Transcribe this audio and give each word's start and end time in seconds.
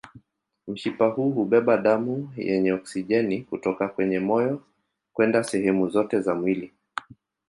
Mshipa 0.67 1.07
huu 1.07 1.31
hubeba 1.31 1.77
damu 1.77 2.33
yenye 2.37 2.71
oksijeni 2.73 3.41
kutoka 3.41 3.87
kwenye 3.87 4.19
moyo 4.19 4.61
kwenda 5.13 5.43
sehemu 5.43 5.89
zote 5.89 6.21
za 6.21 6.35
mwili. 6.35 6.73